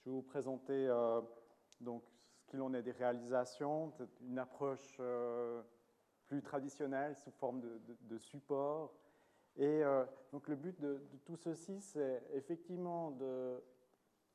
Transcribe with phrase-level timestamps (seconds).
[0.00, 0.88] Je vais vous présenter
[1.80, 2.02] donc,
[2.38, 3.92] ce qu'il en est des réalisations,
[4.22, 5.00] une approche
[6.26, 8.94] plus traditionnelle sous forme de, support.
[9.56, 9.82] Et
[10.32, 13.62] donc le but de tout ceci, c'est effectivement de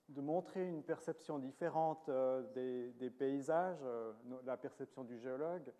[0.10, 4.14] de montrer une perception différente euh, des, paysages, euh,
[4.46, 5.72] la perception du géologue,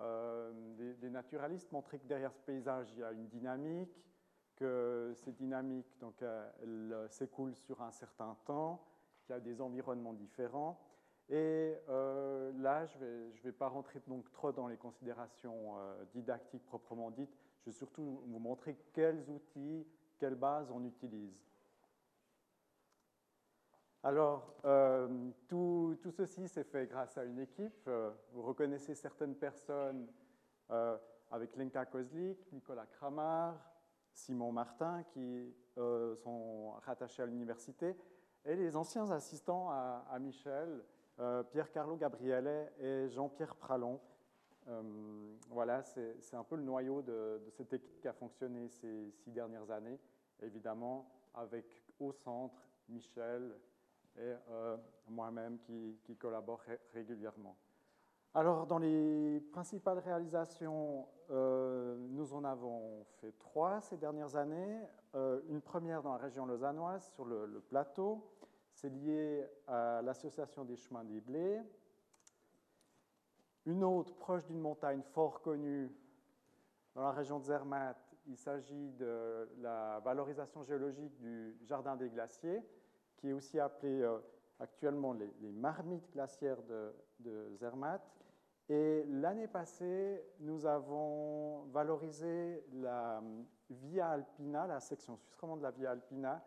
[0.00, 0.52] euh,
[1.00, 4.04] des, naturalistes, montrer que derrière ce paysage, il y a une dynamique,
[4.54, 8.82] que cette dynamique donc, elle, s'écoule sur un certain temps,
[9.26, 10.80] qu'il y a des environnements différents.
[11.28, 15.74] Et là, je ne vais, pas rentrer donc trop dans les considérations
[16.14, 19.84] didactiques proprement dites, je vais surtout vous montrer quels outils,
[20.20, 21.34] quelles bases on utilise.
[24.06, 25.08] Alors, euh,
[25.48, 27.88] tout, ceci s'est fait grâce à une équipe.
[27.88, 30.06] Euh, vous reconnaissez certaines personnes
[30.70, 30.96] euh,
[31.32, 33.58] avec Lenka Kozlik, Nicolas Kramar,
[34.12, 37.96] Simon Martin, qui sont rattachés à l'université,
[38.46, 40.84] et les anciens assistants à, Michel,
[41.50, 44.00] Pierre-Carlo Gabriele et Jean-Pierre Pralon.
[45.50, 49.70] voilà, c'est un peu le noyau de, cette équipe qui a fonctionné ces six dernières
[49.70, 49.98] années,
[50.42, 53.56] évidemment, avec au centre Michel,
[54.18, 54.76] et euh,
[55.08, 57.56] moi-même qui, collabore régulièrement.
[58.34, 64.80] Alors, dans les principales réalisations, euh, nous en avons fait trois ces dernières années.
[65.16, 68.22] Euh, une première dans la région lausannoise, sur le, plateau.
[68.74, 71.62] C'est lié à l'association des chemins des blés.
[73.64, 75.90] Une autre proche d'une montagne fort connue
[76.94, 77.96] dans la région de Zermatt.
[78.26, 82.62] Il s'agit de la valorisation géologique du jardin des glaciers
[83.16, 84.18] qui est aussi appelé euh,
[84.60, 88.02] actuellement les, marmites glaciaires de, Zermatt.
[88.68, 95.64] Et l'année passée, nous avons valorisé la euh, Via Alpina, la section suisse romande de
[95.64, 96.44] la Via Alpina,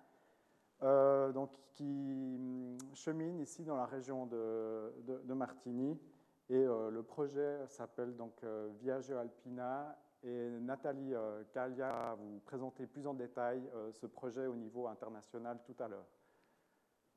[0.84, 5.98] euh, donc, qui hum, chemine ici dans la région de, de, Martigny.
[6.50, 8.44] Et le projet s'appelle donc
[8.82, 9.96] Viaggio Alpina.
[10.24, 11.14] Et Nathalie
[11.54, 16.08] Calia va vous présenter plus en détail ce projet au niveau international tout à l'heure.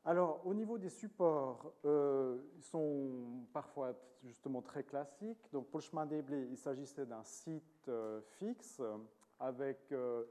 [0.05, 5.49] Alors, au niveau des supports, euh, ils sont parfois justement très classiques.
[5.53, 8.83] Donc, pour le chemin des blés, il s'agissait d'un site euh, fixe
[9.39, 10.25] avec, euh,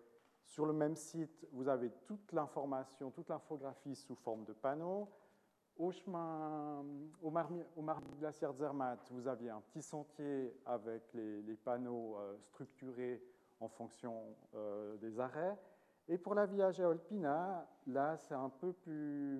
[0.46, 5.08] sur le même site, vous avez toute l'information, toute l'infographie sous forme de panneaux.
[5.78, 6.86] Au chemin,
[7.22, 13.24] au, Mar au glaciaire de Zermatt, vous aviez un petit sentier avec les panneaux structurés
[13.62, 14.36] en fonction
[15.00, 15.58] des arrêts.
[16.08, 19.40] Et pour la Via Alpina, là, c'est un peu plus,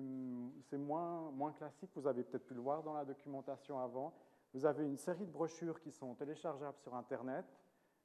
[0.62, 1.90] c'est moins, moins classique.
[1.94, 4.14] Vous avez peut-être pu le voir dans la documentation avant.
[4.54, 7.44] Vous avez une série de brochures qui sont téléchargeables sur Internet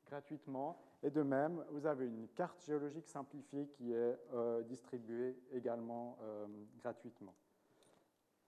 [0.06, 0.80] gratuitement.
[1.04, 6.48] Et de même, vous avez une carte géologique simplifiée qui est euh, distribuée également euh,
[6.82, 7.36] gratuitement.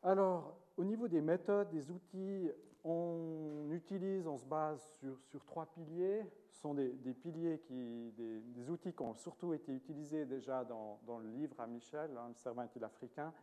[0.02, 2.50] Alors, au niveau des méthodes, des outils,
[2.84, 6.24] on utilise, on se base sur, trois piliers.
[6.50, 11.30] Ce sont des, piliers, qui, des, outils qui ont surtout été utilisés déjà dans, le
[11.30, 13.34] livre à Michel, hein, le Cervantes africain.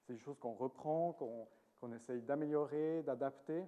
[0.00, 1.12] C'est des choses qu'on reprend,
[1.80, 3.64] qu'on essaye d'améliorer, d'adapter.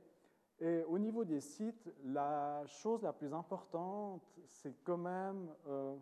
[0.60, 5.94] Et au niveau des sites, la chose la plus importante, c'est quand même euh,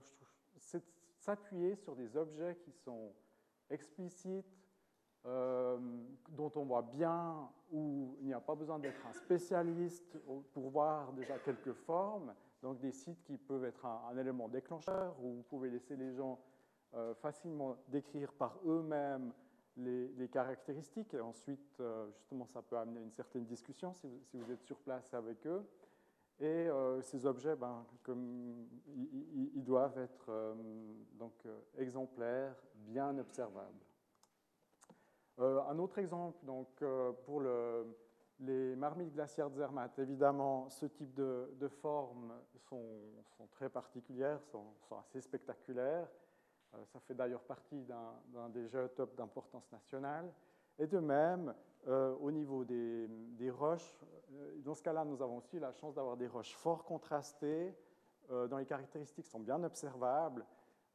[1.19, 3.13] s'appuyer sur des objets qui sont
[3.69, 4.47] explicites,
[5.27, 5.77] euh,
[6.31, 10.17] dont on voit bien où il n'y a pas besoin d'être un spécialiste
[10.53, 12.33] pour voir déjà quelques formes,
[12.63, 16.39] donc des sites qui peuvent être un, élément déclencheur, où vous pouvez laisser les gens
[16.95, 19.33] euh, facilement décrire par eux-mêmes
[19.79, 24.63] les, caractéristiques, et ensuite, euh, justement, ça peut amener une certaine discussion si vous, êtes
[24.63, 25.67] sur place avec eux.
[26.39, 26.69] Et
[27.01, 30.55] ces objets, ben, comme, ils, doivent être
[31.19, 31.33] donc,
[31.79, 33.87] exemplaires, bien observables.
[35.39, 37.43] Euh, un autre exemple, donc, euh, pour
[38.41, 42.33] les marmites glaciaires de Zermatt, évidemment, ce type de, formes
[42.69, 44.65] sont, très particulières, sont,
[44.99, 46.09] assez spectaculaires.
[46.75, 50.33] Euh, ça fait d'ailleurs partie d'un des géotopes d'importance nationale.
[50.79, 51.55] Et de même,
[51.87, 54.05] au niveau des, roches,
[54.59, 57.75] dans ce cas-là, nous avons aussi la chance d'avoir des roches fort contrastées,
[58.29, 60.45] dont les caractéristiques sont bien observables.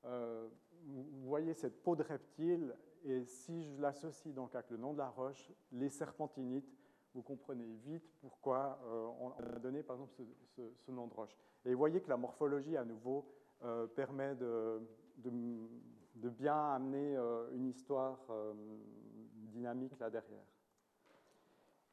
[0.03, 5.00] vous voyez cette peau de reptile et si je l'associe donc avec le nom de
[5.00, 6.71] la roche, les serpentinites,
[7.13, 10.13] vous comprenez vite pourquoi euh, on a donné par exemple
[10.56, 11.36] ce, nom de roche.
[11.65, 13.27] Et vous voyez que la morphologie à nouveau
[13.63, 14.81] euh, permet de,
[16.15, 18.19] bien amener euh, une histoire
[19.33, 20.45] dynamique là derrière.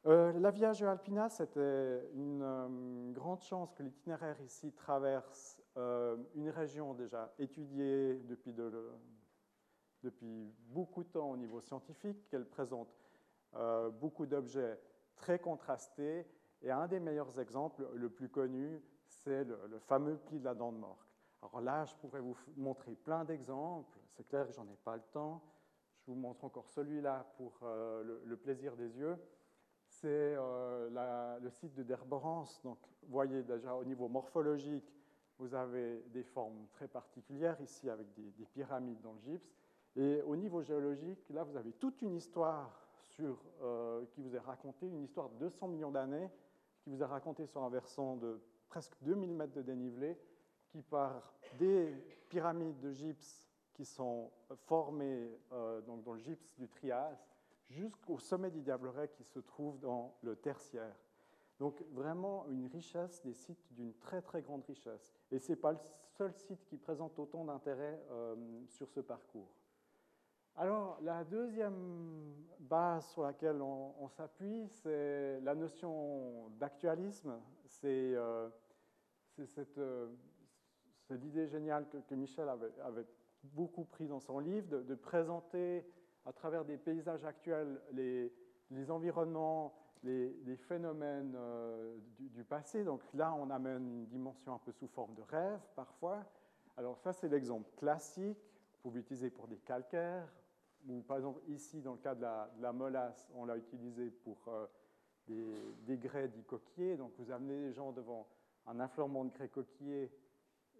[0.05, 5.61] la Viage Alpina, c'était une grande chance que l'itinéraire ici traverse
[6.35, 8.71] une région déjà étudiée depuis de,
[10.03, 12.89] depuis beaucoup de temps au niveau scientifique, qu'elle présente
[13.55, 14.79] euh, beaucoup d'objets
[15.15, 16.25] très contrastés.
[16.61, 20.71] Et un des meilleurs exemples, le plus connu, c'est le, fameux pli de la dent
[20.71, 21.07] de Morque.
[21.41, 23.97] Alors là, je pourrais vous montrer plein d'exemples.
[24.11, 25.41] C'est clair que j'en ai pas le temps.
[26.01, 29.17] Je vous montre encore celui-là pour euh, le, plaisir des yeux.
[29.87, 32.61] C'est euh, le site de Derborance.
[32.63, 34.93] Donc, vous voyez déjà au niveau morphologique,
[35.37, 39.55] vous avez des formes très particulières ici avec des pyramides dans le gypse.
[39.99, 42.87] Et au niveau géologique, là, vous avez toute une histoire
[43.61, 46.29] euh, qui vous est raconté, une histoire de 200 millions d'années,
[46.79, 50.17] qui vous est racontée sur un versant de presque 2000 mètres de dénivelé,
[50.69, 51.93] qui part des
[52.29, 54.31] pyramides de gypse qui sont
[54.67, 57.17] formées euh, donc dans le gypse du Trias,
[57.67, 60.95] jusqu'au sommet du Diableret qui se trouve dans le tertiaire.
[61.59, 65.13] Donc vraiment une richesse, des sites d'une très très grande richesse.
[65.29, 65.79] Et ce n'est pas le
[66.17, 68.35] seul site qui présente autant d'intérêt euh,
[68.65, 69.58] sur ce parcours.
[70.61, 77.39] Alors, la deuxième base sur laquelle on, s'appuie, c'est la notion d'actualisme.
[77.65, 78.49] C'est euh,
[79.77, 80.09] euh,
[81.11, 83.05] l'idée géniale que, Michel avait,
[83.41, 85.89] beaucoup pris dans son livre, de, présenter
[86.25, 89.73] à travers des paysages actuels les, environnements,
[90.03, 92.83] les, phénomènes euh, du, du, passé.
[92.83, 96.25] Donc là, on amène une dimension un peu sous forme de rêve parfois.
[96.75, 98.37] Alors ça, c'est l'exemple classique.
[98.73, 100.27] Vous pouvez l'utiliser pour des calcaires,
[101.07, 104.65] par exemple, ici, dans le cas de la, molasse, on l'a utilisé pour euh,
[105.85, 106.97] des, grès dits coquillers.
[106.97, 108.27] Donc, vous amenez les gens devant
[108.65, 110.11] un affleurement de grès coquillers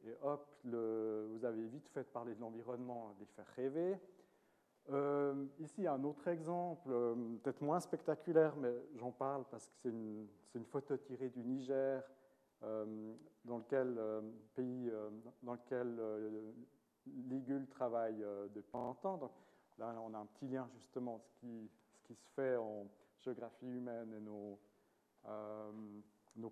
[0.06, 3.97] et hop, vous avez vite fait parler de l'environnement, de les faire rêver.
[4.91, 7.13] Euh, ici, un autre exemple, euh,
[7.44, 12.01] peut-être moins spectaculaire, mais j'en parle parce que c'est une, photo tirée du Niger,
[12.61, 13.97] dans lequel
[14.56, 14.91] pays
[15.44, 15.97] dans lequel
[17.06, 19.17] Ligul travaille depuis longtemps.
[19.17, 19.31] Donc,
[19.80, 22.86] Là, on a un petit lien justement ce qui, ce qui se fait en
[23.18, 24.60] géographie humaine et nos,
[25.26, 25.72] euh,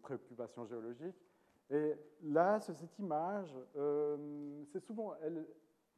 [0.02, 1.22] préoccupations géologiques.
[1.70, 1.94] Et
[2.24, 5.46] là, cette image, euh, c'est souvent, elle,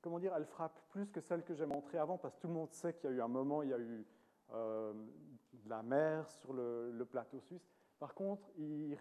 [0.02, 2.54] comment dire, elle frappe plus que celle que j'ai montrée avant, parce que tout le
[2.54, 4.06] monde sait qu'il y a eu un moment, il y a eu
[4.54, 4.94] euh,
[5.54, 7.70] de la mer sur le, plateau suisse.
[8.00, 8.98] Par contre, il,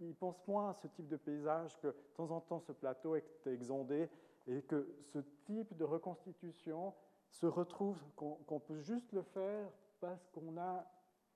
[0.00, 3.16] il, pense moins à ce type de paysage que de temps en temps ce plateau
[3.16, 4.10] est exondé
[4.46, 6.92] et que ce type de reconstitution
[7.34, 9.68] se retrouve qu'on peut juste le faire
[10.00, 10.86] parce qu'on a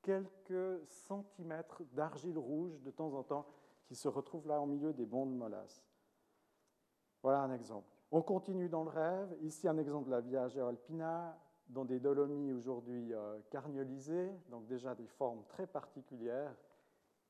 [0.03, 3.47] quelques centimètres d'argile rouge de temps en temps
[3.87, 5.85] qui se retrouvent là au milieu des bancs de molasse.
[7.23, 7.89] Voilà un exemple.
[8.12, 9.37] On continue dans le rêve.
[9.43, 11.37] Ici, un exemple de la Via Alpina,
[11.69, 16.55] dans des dolomies aujourd'hui euh, carniolisées, donc déjà des formes très particulières.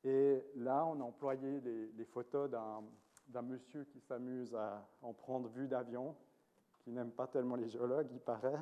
[0.03, 5.49] Et là, on a employé les, les photos d'un monsieur qui s'amuse à en prendre
[5.49, 6.15] vue d'avion
[6.79, 8.59] qui n'aime pas tellement les géologues, il paraît.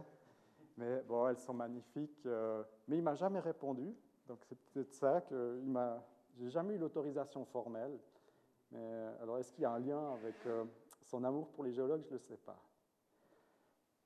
[0.77, 2.25] Mais bon, elles sont magnifiques.
[2.25, 3.95] Euh, mais il m'a jamais répondu.
[4.27, 6.03] Donc c'est peut-être ça que il m'a.
[6.37, 7.97] J'ai jamais eu l'autorisation formelle.
[8.71, 10.65] Mais alors, est-ce qu'il y a un lien avec euh,
[11.01, 12.03] son amour pour les géologues?
[12.03, 12.59] Je ne le sais pas.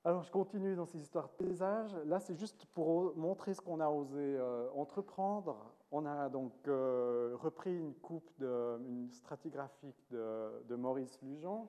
[0.04, 1.94] Alors, je continue dans ces histoires de paysage.
[2.06, 5.74] Là, c'est juste pour montrer ce qu'on a osé euh, entreprendre.
[5.90, 11.68] On a donc repris une coupe de, une stratigraphique de, de Maurice Lujan,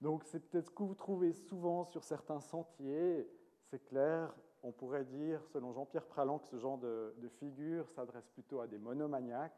[0.00, 3.28] donc c'est peut-être ce que vous trouvez souvent sur certains sentiers.
[3.70, 8.60] C'est clair, on pourrait dire, selon Jean-Pierre Pralan, que ce genre de, figure s'adresse plutôt
[8.60, 9.56] à des monomaniaques,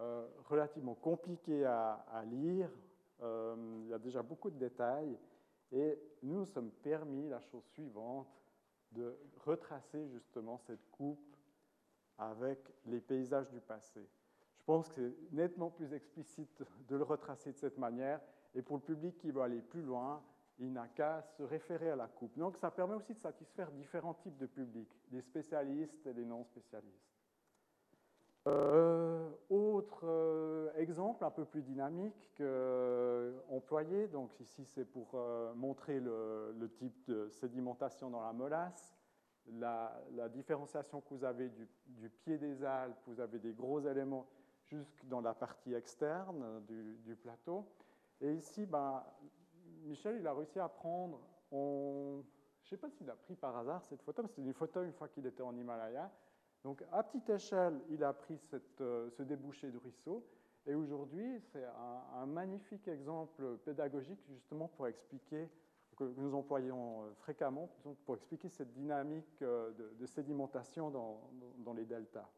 [0.00, 2.70] euh, relativement compliqués à, lire.
[3.20, 5.18] Euh, il y a déjà beaucoup de détails.
[5.70, 8.28] Et nous nous sommes permis la chose suivante,
[8.92, 11.36] de retracer justement cette coupe
[12.16, 14.08] avec les paysages du passé.
[14.56, 18.20] Je pense que c'est nettement plus explicite de le retracer de cette manière
[18.58, 20.20] et pour le public qui veut aller plus loin,
[20.58, 22.36] il n'a qu'à se référer à la coupe.
[22.36, 26.42] Donc ça permet aussi de satisfaire différents types de publics, des spécialistes et des non
[26.42, 27.14] spécialistes.
[28.48, 35.16] Euh, autre euh, exemple un peu plus dynamique que, euh, employé, donc ici c'est pour
[35.54, 38.96] montrer le, type de sédimentation dans la molasse,
[39.52, 39.92] la,
[40.30, 44.26] différenciation que vous avez du, pied des Alpes, vous avez des gros éléments
[44.64, 47.64] jusque dans la partie externe du plateau.
[48.20, 49.02] Et ici, ben,
[49.84, 51.20] Michel, il a réussi à prendre,
[51.52, 52.22] je ne
[52.64, 55.08] sais pas s'il a pris par hasard cette photo, mais c'était une photo une fois
[55.08, 56.10] qu'il était en Himalaya.
[56.64, 58.38] Donc, à petite échelle, il a pris
[58.80, 60.26] euh, ce débouché de ruisseau.
[60.66, 61.64] Et aujourd'hui, c'est
[62.14, 65.48] un, magnifique exemple pédagogique justement pour expliquer,
[65.96, 67.70] que nous employons euh, fréquemment,
[68.04, 72.28] pour expliquer cette dynamique euh, de, sédimentation dans, dans les deltas.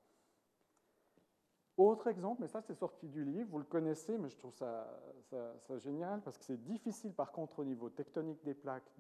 [1.81, 4.87] Autre exemple, mais ça c'est sorti du livre, vous le connaissez, mais je trouve ça,
[5.79, 8.93] génial parce que c'est difficile par contre au niveau tectonique des plaques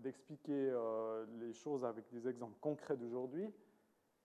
[0.00, 3.50] d'expliquer euh, les choses avec des exemples concrets d'aujourd'hui.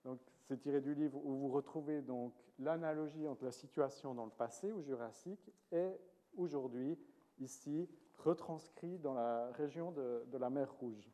[0.04, 4.30] Donc c'est tiré du livre où vous retrouvez donc l'analogie entre la situation dans le
[4.30, 5.92] passé au Jurassique et
[6.36, 6.98] aujourd'hui,
[7.38, 7.88] ici,
[8.18, 11.10] retranscrit dans la région de la mer Rouge.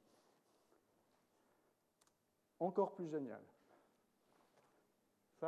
[2.58, 3.40] Encore plus génial.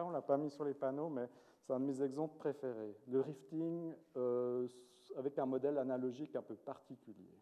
[0.02, 1.28] On ne l'a pas mis sur les panneaux, mais
[1.62, 2.96] c'est un de mes exemples préférés.
[3.08, 4.66] Le rifting euh,
[5.16, 7.38] avec un modèle analogique un peu particulier.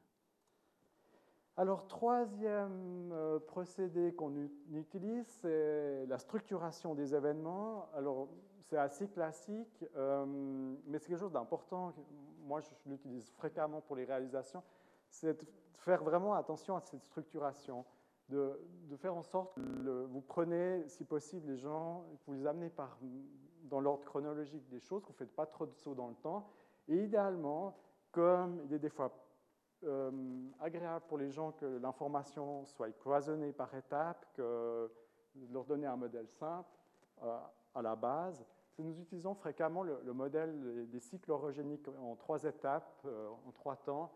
[1.56, 4.32] Alors, troisième euh, procédé qu'on
[4.73, 7.88] utilise, c'est la structuration des événements.
[7.94, 8.28] Alors,
[8.62, 10.25] c'est assez classique, euh,
[10.87, 11.92] mais c'est quelque chose d'important.
[12.44, 14.62] Moi, je l'utilise fréquemment pour les réalisations.
[15.11, 17.85] C'est de faire vraiment attention à cette structuration
[18.29, 18.59] de,
[18.97, 22.71] faire en sorte que vous prenez, si possible, les gens, vous les amenez
[23.64, 26.14] dans l'ordre chronologique des choses, que vous ne faites pas trop de sauts dans le
[26.14, 26.49] temps.
[26.88, 27.76] Et idéalement,
[28.11, 29.12] comme il est des fois
[29.85, 30.11] euh,
[30.61, 34.91] agréable pour les gens que l'information soit cloisonnée par étapes, que
[35.35, 36.69] de leur donner un modèle simple
[37.23, 37.38] euh,
[37.75, 38.45] à la base,
[38.79, 44.12] nous utilisons fréquemment le, modèle des cycles orogéniques en trois étapes, euh, en trois temps,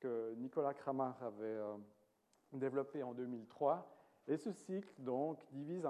[0.00, 1.60] que Nicolas Kramar avait
[2.58, 3.90] développé en 2003.
[4.26, 5.86] Et ce cycle, donc, divise,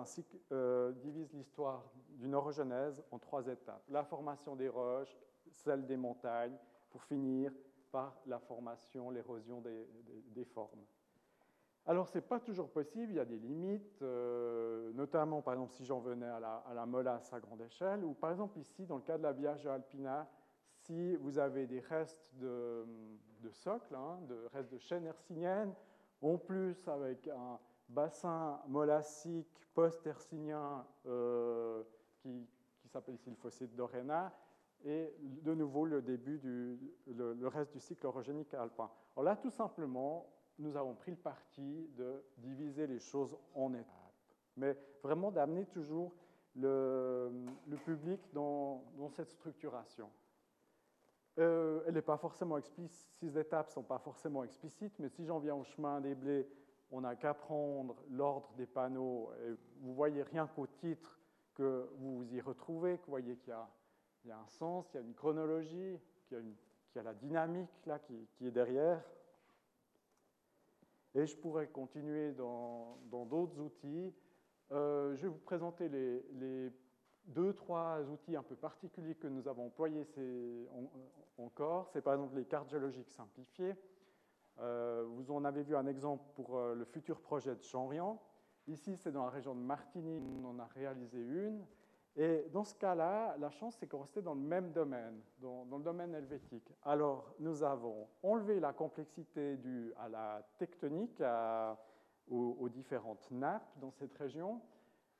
[0.51, 1.85] euh, divise l'histoire
[2.19, 3.85] d'une orogenèse en trois étapes.
[3.89, 5.17] La formation des roches,
[5.53, 6.57] celle des montagnes,
[6.91, 7.53] pour finir
[7.93, 10.85] par la formation, l'érosion des, formes.
[11.87, 15.73] Alors, ce n'est pas toujours possible, il y a des limites, euh, notamment, par exemple,
[15.75, 18.85] si j'en venais à la, à la, molasse à grande échelle, ou par exemple ici,
[18.87, 20.29] dans le cas de la Viage alpina,
[20.75, 22.85] si vous avez des restes de,
[23.41, 25.73] de socle, hein, de restes de chaînes hercyniennes,
[26.25, 31.83] en plus avec un bassin molassique post-hercynien euh,
[32.21, 32.49] qui,
[32.89, 34.33] s'appelle ici le fossé de Dorena,
[34.85, 38.91] et de nouveau le début du le, reste du cycle orogénique alpin.
[39.17, 44.15] Alors là, tout simplement, nous avons pris le parti de diviser les choses en étapes,
[44.57, 46.15] mais vraiment d'amener toujours
[46.55, 47.31] le,
[47.85, 50.09] public dans, dans cette structuration.
[51.39, 55.25] Euh, elle n'est pas forcément explicite, ces étapes ne sont pas forcément explicites, mais si
[55.25, 56.49] j'en viens au chemin des blés,
[56.93, 59.33] on n'a qu'à prendre l'ordre des panneaux.
[59.45, 59.51] Et
[59.81, 61.19] vous voyez rien qu'au titre
[61.55, 63.53] que vous vous y retrouvez, que vous voyez qu'il
[64.27, 65.99] y, a un sens, il y a une chronologie,
[66.29, 66.39] qu'il
[66.95, 69.03] y, a, la dynamique là, qui, est derrière.
[71.17, 74.15] Et je pourrais continuer dans d'autres outils.
[74.71, 76.71] Euh, je vais vous présenter les, les
[77.27, 80.07] deux, trois outils un peu particuliers que nous avons employés
[81.39, 81.89] encore.
[81.93, 83.75] C'est par exemple les cartes géologiques simplifiées.
[84.61, 88.21] Euh, vous en avez vu un exemple pour euh, le futur projet de Chanrian.
[88.69, 91.65] Ici, c'est dans la région de Martigny, on en a réalisé une.
[92.17, 95.83] Et dans ce cas-là, la chance, c'est qu'on restait dans le même domaine, dans, le
[95.83, 96.73] domaine helvétique.
[96.85, 101.21] Alors, nous avons enlevé la complexité due à la tectonique,
[102.31, 104.61] aux, différentes nappes dans cette région,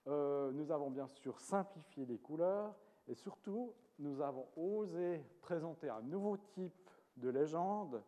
[0.07, 2.75] euh, nous avons bien sûr simplifié les couleurs
[3.09, 8.03] et surtout, nous avons osé présenter un nouveau type de légende,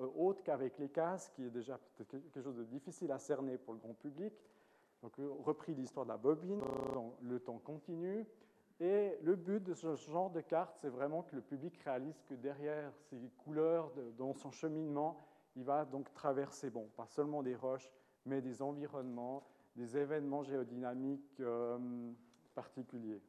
[0.00, 3.74] euh, autre qu'avec les cases, qui est déjà quelque chose de difficile à cerner pour
[3.74, 4.34] le grand public.
[5.02, 6.60] Donc, euh, repris l'histoire de la bobine,
[7.22, 8.26] le temps continue.
[8.80, 12.34] Et le but de ce genre de carte, c'est vraiment que le public réalise que
[12.34, 15.16] derrière ces couleurs, dans son cheminement,
[15.56, 17.90] il va donc traverser, bon, pas seulement des roches,
[18.24, 19.44] mais des environnements,
[19.76, 21.78] des événements géodynamiques euh,
[22.54, 23.22] particuliers.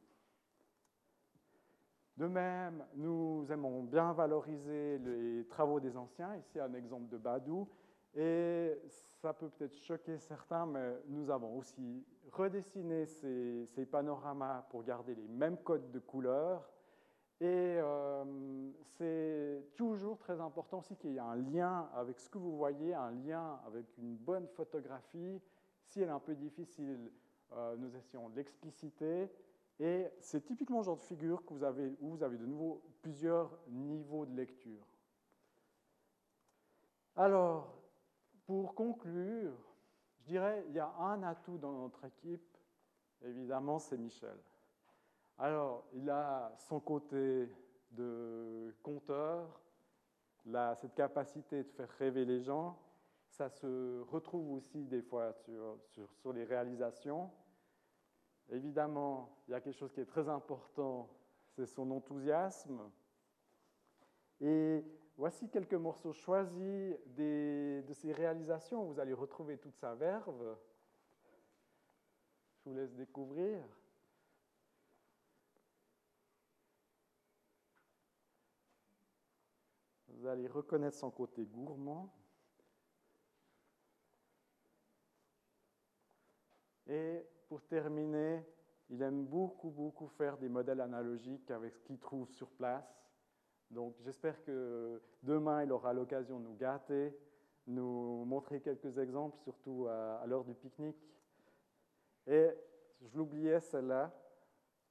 [2.16, 6.36] De même, nous aimons bien valoriser les travaux des anciens.
[6.36, 7.68] Ici, un exemple de Badou.
[8.14, 8.78] Et
[9.20, 15.26] ça peut peut-être choquer certains, mais nous avons aussi redessiné ces, panoramas pour garder les
[15.26, 16.68] mêmes codes de couleurs.
[17.40, 22.38] Et euh, c'est toujours très important aussi qu'il y ait un lien avec ce que
[22.38, 25.40] vous voyez, un lien avec une bonne photographie,
[25.86, 27.10] si elle est un peu difficile,
[27.52, 29.30] euh, nous essayons de l'expliciter.
[29.80, 32.82] Et c'est typiquement le genre de figure que vous avez, où vous avez de nouveau
[33.02, 34.86] plusieurs niveaux de lecture.
[37.16, 37.74] Alors,
[38.46, 39.56] pour conclure,
[40.18, 42.56] je dirais il y a un atout dans notre équipe,
[43.22, 44.36] évidemment, c'est Michel.
[45.38, 47.48] Alors, il a son côté
[47.90, 49.60] de conteur,
[50.76, 52.78] cette capacité de faire rêver les gens,
[53.36, 57.32] ça se retrouve aussi des fois sur, les réalisations.
[58.48, 61.10] Évidemment, il y a quelque chose qui est très important,
[61.56, 62.92] c'est son enthousiasme.
[64.40, 64.84] Et
[65.16, 68.84] voici quelques morceaux choisis de ses réalisations.
[68.84, 70.56] Vous allez retrouver toute sa verve.
[72.58, 73.66] Je vous laisse découvrir.
[80.06, 82.14] Vous allez reconnaître son côté gourmand.
[86.86, 88.44] Et pour terminer,
[88.90, 93.04] il aime beaucoup, beaucoup faire des modèles analogiques avec ce qu'il trouve sur place.
[93.70, 97.16] Donc j'espère que demain, il aura l'occasion de nous gâter,
[97.66, 101.02] nous montrer quelques exemples, surtout à, l'heure du pique-nique.
[102.26, 102.50] Et
[103.02, 104.12] je l'oubliais, celle-là,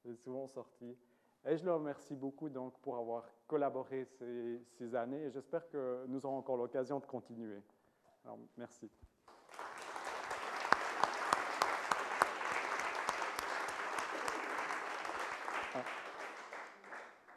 [0.02, 0.98] c'est souvent sorti.
[1.46, 6.06] Et je le remercie beaucoup donc, pour avoir collaboré ces, ces années et j'espère que
[6.08, 7.62] nous aurons encore l'occasion de continuer.
[8.24, 8.90] Alors, merci.